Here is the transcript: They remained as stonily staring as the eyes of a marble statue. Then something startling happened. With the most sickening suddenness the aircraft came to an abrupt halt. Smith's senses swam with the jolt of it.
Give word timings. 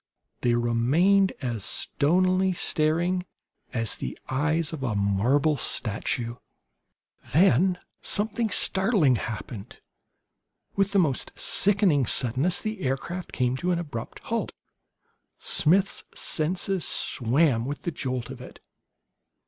They 0.41 0.55
remained 0.55 1.31
as 1.43 1.63
stonily 1.63 2.53
staring 2.53 3.23
as 3.71 3.93
the 3.93 4.17
eyes 4.29 4.73
of 4.73 4.81
a 4.81 4.95
marble 4.95 5.57
statue. 5.57 6.37
Then 7.31 7.77
something 8.01 8.49
startling 8.49 9.17
happened. 9.17 9.79
With 10.75 10.93
the 10.93 10.97
most 10.97 11.33
sickening 11.39 12.07
suddenness 12.07 12.61
the 12.61 12.81
aircraft 12.81 13.31
came 13.31 13.55
to 13.57 13.69
an 13.69 13.77
abrupt 13.77 14.21
halt. 14.23 14.51
Smith's 15.37 16.03
senses 16.15 16.83
swam 16.83 17.65
with 17.65 17.83
the 17.83 17.91
jolt 17.91 18.31
of 18.31 18.41
it. 18.41 18.59